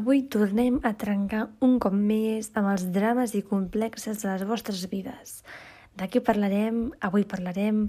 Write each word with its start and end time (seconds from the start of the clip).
Avui 0.00 0.22
tornem 0.32 0.78
a 0.80 0.94
trencar 0.96 1.42
un 1.66 1.74
cop 1.84 1.92
més 1.92 2.46
amb 2.56 2.70
els 2.70 2.86
drames 2.94 3.34
i 3.36 3.42
complexes 3.44 4.22
de 4.22 4.30
les 4.30 4.44
vostres 4.48 4.86
vides. 4.88 5.42
De 5.98 6.06
què 6.08 6.22
parlarem? 6.24 6.78
Avui 7.04 7.26
parlarem 7.28 7.82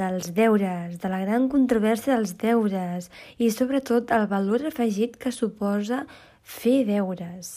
dels 0.00 0.30
deures, 0.38 0.94
de 1.02 1.10
la 1.12 1.18
gran 1.20 1.50
controvèrsia 1.52 2.14
dels 2.14 2.32
deures 2.40 3.10
i 3.36 3.50
sobretot 3.52 4.14
el 4.16 4.24
valor 4.30 4.64
afegit 4.70 5.18
que 5.20 5.34
suposa 5.36 6.06
fer 6.40 6.78
deures. 6.88 7.52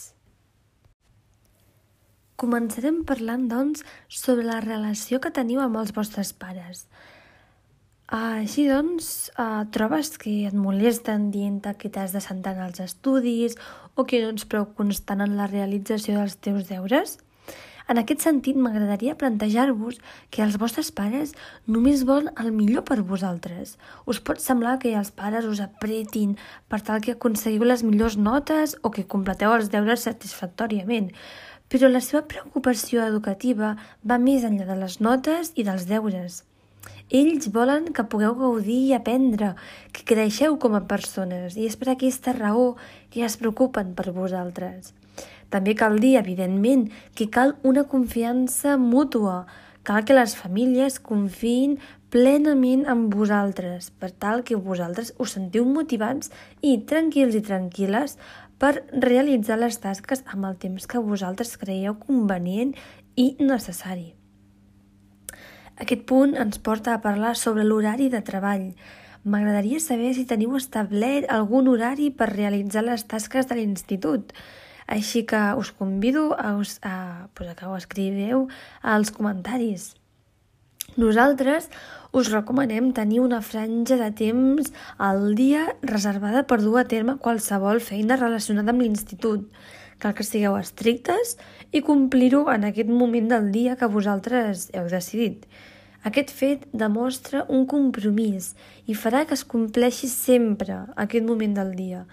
Començarem 2.35 3.05
parlant, 3.07 3.47
doncs, 3.47 3.87
sobre 4.09 4.43
la 4.49 4.59
relació 4.67 5.23
que 5.23 5.31
teniu 5.31 5.63
amb 5.63 5.79
els 5.79 5.95
vostres 5.95 6.35
pares. 6.35 6.89
Uh, 8.11 8.43
així 8.43 8.65
doncs, 8.67 9.31
uh, 9.39 9.63
trobes 9.71 10.09
que 10.19 10.43
et 10.49 10.53
molesten 10.53 11.29
dient 11.31 11.61
que 11.79 11.89
t'has 11.89 12.11
de 12.11 12.19
sentar 12.19 12.51
en 12.57 12.65
els 12.65 12.81
estudis 12.83 13.55
o 13.95 14.03
que 14.03 14.19
no 14.21 14.33
ets 14.33 14.43
prou 14.43 14.67
constant 14.75 15.23
en 15.23 15.37
la 15.37 15.47
realització 15.47 16.17
dels 16.19 16.35
teus 16.35 16.67
deures? 16.67 17.15
En 17.87 17.99
aquest 17.99 18.23
sentit, 18.23 18.59
m'agradaria 18.59 19.15
plantejar-vos 19.19 19.97
que 20.31 20.43
els 20.43 20.59
vostres 20.59 20.91
pares 20.91 21.33
només 21.67 22.05
volen 22.07 22.31
el 22.43 22.51
millor 22.55 22.85
per 22.87 23.01
vosaltres. 23.07 23.75
Us 24.05 24.19
pot 24.19 24.39
semblar 24.43 24.77
que 24.83 24.93
els 24.99 25.11
pares 25.11 25.47
us 25.47 25.63
apretin 25.63 26.37
per 26.67 26.83
tal 26.83 27.03
que 27.03 27.15
aconseguiu 27.15 27.67
les 27.67 27.83
millors 27.87 28.19
notes 28.19 28.77
o 28.83 28.91
que 28.91 29.07
completeu 29.07 29.55
els 29.55 29.71
deures 29.71 30.07
satisfactòriament, 30.07 31.11
però 31.67 31.91
la 31.91 32.03
seva 32.03 32.27
preocupació 32.27 33.03
educativa 33.03 33.75
va 34.03 34.19
més 34.19 34.47
enllà 34.47 34.67
de 34.71 34.79
les 34.79 34.99
notes 34.99 35.55
i 35.55 35.67
dels 35.67 35.87
deures. 35.91 36.43
Ells 37.13 37.49
volen 37.53 37.91
que 37.93 38.05
pugueu 38.09 38.33
gaudir 38.39 38.79
i 38.87 38.93
aprendre, 38.97 39.53
que 39.93 40.05
creixeu 40.09 40.57
com 40.57 40.73
a 40.73 40.85
persones, 40.89 41.57
i 41.57 41.67
és 41.69 41.75
per 41.77 41.91
aquesta 41.93 42.33
raó 42.33 42.73
que 43.13 43.21
es 43.27 43.37
preocupen 43.37 43.93
per 43.97 44.15
vosaltres. 44.15 44.93
També 45.53 45.75
cal 45.77 45.99
dir, 46.01 46.15
evidentment, 46.17 46.87
que 47.13 47.29
cal 47.29 47.53
una 47.61 47.83
confiança 47.91 48.77
mútua, 48.81 49.43
cal 49.85 50.07
que 50.07 50.15
les 50.17 50.33
famílies 50.39 50.97
confiïn 50.97 51.77
plenament 52.13 52.87
en 52.89 53.05
vosaltres, 53.13 53.91
per 53.99 54.09
tal 54.09 54.41
que 54.47 54.57
vosaltres 54.57 55.13
us 55.21 55.35
sentiu 55.37 55.67
motivats 55.69 56.33
i 56.61 56.79
tranquils 56.89 57.37
i 57.37 57.43
tranquil·les 57.45 58.17
per 58.57 58.73
realitzar 59.05 59.59
les 59.61 59.77
tasques 59.85 60.25
amb 60.33 60.49
el 60.49 60.57
temps 60.65 60.89
que 60.89 61.05
vosaltres 61.13 61.57
creieu 61.61 61.97
convenient 62.01 62.73
i 63.19 63.33
necessari. 63.41 64.13
Aquest 65.81 66.03
punt 66.05 66.35
ens 66.37 66.59
porta 66.61 66.93
a 66.93 67.01
parlar 67.01 67.33
sobre 67.39 67.63
l'horari 67.65 68.09
de 68.13 68.21
treball. 68.21 68.67
M'agradaria 69.25 69.79
saber 69.81 70.11
si 70.13 70.27
teniu 70.29 70.53
establert 70.59 71.29
algun 71.31 71.69
horari 71.71 72.11
per 72.11 72.29
realitzar 72.29 72.83
les 72.85 73.07
tasques 73.09 73.49
de 73.49 73.57
l'institut. 73.57 74.35
Així 74.85 75.23
que 75.25 75.41
us 75.57 75.71
convido 75.71 76.33
a, 76.37 76.53
us, 76.59 76.77
a, 76.83 77.29
pues, 77.33 77.49
a 77.49 77.55
que 77.57 77.65
ho 77.65 77.75
escriveu 77.79 78.47
als 78.81 79.09
comentaris. 79.15 79.93
Nosaltres 80.99 81.71
us 82.13 82.29
recomanem 82.29 82.91
tenir 82.93 83.23
una 83.23 83.41
franja 83.41 83.97
de 83.97 84.11
temps 84.13 84.69
al 85.01 85.33
dia 85.33 85.71
reservada 85.81 86.43
per 86.45 86.59
dur 86.61 86.77
a 86.83 86.85
terme 86.85 87.17
qualsevol 87.17 87.81
feina 87.81 88.19
relacionada 88.19 88.75
amb 88.75 88.85
l'institut. 88.85 89.47
Cal 90.03 90.11
que 90.17 90.25
sigueu 90.27 90.57
estrictes 90.59 91.37
i 91.71 91.79
complir-ho 91.79 92.41
en 92.51 92.65
aquest 92.67 92.89
moment 92.91 93.29
del 93.31 93.53
dia 93.53 93.77
que 93.79 93.87
vosaltres 93.87 94.65
heu 94.75 94.89
decidit. 94.91 95.45
Aquest 96.03 96.33
fet 96.35 96.65
demostra 96.75 97.45
un 97.47 97.63
compromís 97.71 98.49
i 98.91 98.97
farà 98.99 99.23
que 99.23 99.37
es 99.37 99.45
compleixi 99.47 100.09
sempre 100.11 100.81
aquest 101.05 101.23
moment 101.23 101.55
del 101.55 101.71
dia. 101.77 102.03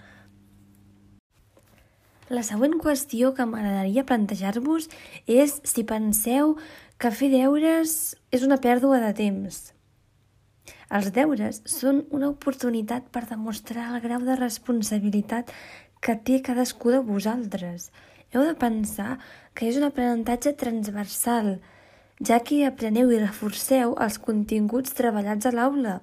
La 2.31 2.45
següent 2.47 2.77
qüestió 2.79 3.33
que 3.35 3.43
m'agradaria 3.43 4.07
plantejar-vos 4.07 4.87
és 5.27 5.57
si 5.67 5.83
penseu 5.83 6.55
que 6.95 7.11
fer 7.11 7.27
deures 7.35 8.15
és 8.31 8.47
una 8.47 8.61
pèrdua 8.63 9.01
de 9.03 9.11
temps. 9.19 9.59
Els 10.95 11.11
deures 11.11 11.59
són 11.67 12.05
una 12.15 12.31
oportunitat 12.31 13.11
per 13.11 13.25
demostrar 13.27 13.89
el 13.91 13.99
grau 14.03 14.23
de 14.23 14.39
responsabilitat 14.39 15.51
que 16.01 16.17
té 16.17 16.41
cadascú 16.41 16.91
de 16.91 17.01
vosaltres. 17.05 17.91
Heu 18.33 18.45
de 18.47 18.55
pensar 18.57 19.19
que 19.53 19.67
és 19.69 19.77
un 19.77 19.85
aprenentatge 19.87 20.55
transversal, 20.57 21.59
ja 22.21 22.39
que 22.45 22.63
apreneu 22.65 23.11
i 23.11 23.19
reforceu 23.21 23.95
els 24.05 24.17
continguts 24.21 24.97
treballats 24.97 25.47
a 25.49 25.53
l'aula. 25.55 25.99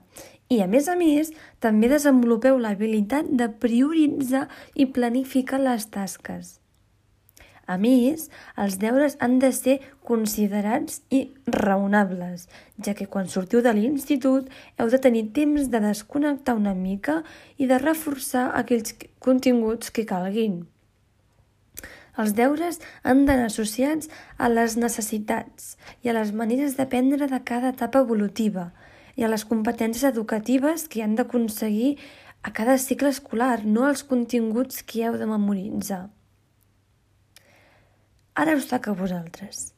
I, 0.49 0.63
a 0.65 0.69
més 0.71 0.89
a 0.89 0.97
més, 0.97 1.33
també 1.61 1.91
desenvolupeu 1.93 2.57
l'habilitat 2.63 3.29
de 3.29 3.51
prioritzar 3.65 4.47
i 4.75 4.87
planificar 4.87 5.61
les 5.61 5.91
tasques. 5.93 6.57
A 7.69 7.77
més, 7.77 8.31
els 8.57 8.79
deures 8.81 9.19
han 9.21 9.37
de 9.43 9.51
ser 9.53 9.75
considerats 10.09 11.03
i 11.13 11.21
raonables, 11.53 12.47
ja 12.81 12.95
que 12.97 13.07
quan 13.13 13.29
sortiu 13.29 13.61
de 13.61 13.75
l'institut 13.77 14.49
heu 14.81 14.89
de 14.89 15.01
tenir 15.05 15.27
temps 15.37 15.69
de 15.69 15.83
desconnectar 15.85 16.57
una 16.57 16.73
mica 16.73 17.21
i 17.61 17.69
de 17.69 17.77
reforçar 17.83 18.47
aquells 18.57 18.97
continguts 19.21 19.93
que 19.93 20.09
calguin. 20.09 20.63
Els 22.19 22.33
deures 22.35 22.81
han 23.05 23.27
d'anar 23.29 23.51
associats 23.53 24.09
a 24.39 24.49
les 24.49 24.75
necessitats 24.81 25.75
i 26.03 26.09
a 26.09 26.17
les 26.17 26.33
maneres 26.33 26.75
d'aprendre 26.81 27.29
de 27.31 27.45
cada 27.53 27.77
etapa 27.77 28.01
evolutiva 28.01 28.71
i 29.15 29.27
a 29.27 29.31
les 29.31 29.45
competències 29.45 30.09
educatives 30.09 30.89
que 30.89 31.05
han 31.05 31.21
d'aconseguir 31.21 31.99
a 32.43 32.51
cada 32.57 32.79
cicle 32.79 33.13
escolar, 33.13 33.67
no 33.67 33.85
als 33.85 34.03
continguts 34.03 34.83
que 34.83 35.05
heu 35.05 35.21
de 35.21 35.29
memoritzar. 35.29 36.07
Ara 38.39 38.55
us 38.55 38.69
toca 38.71 38.93
a 38.93 38.95
vosaltres. 38.95 39.73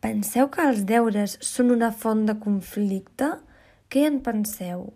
Penseu 0.00 0.46
que 0.48 0.64
els 0.64 0.86
deures 0.88 1.34
són 1.44 1.68
una 1.74 1.90
font 1.92 2.22
de 2.24 2.32
conflicte? 2.40 3.28
Què 3.92 4.06
en 4.08 4.22
penseu? 4.24 4.86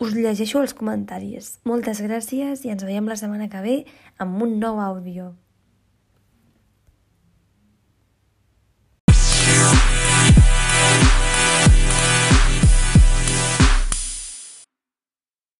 Us 0.00 0.16
llegeixo 0.16 0.62
els 0.64 0.72
comentaris. 0.78 1.58
Moltes 1.68 2.00
gràcies 2.00 2.64
i 2.64 2.72
ens 2.72 2.86
veiem 2.88 3.10
la 3.10 3.18
setmana 3.20 3.50
que 3.52 3.60
ve 3.60 3.76
amb 4.16 4.40
un 4.48 4.56
nou 4.62 4.80
àudio. 4.80 5.34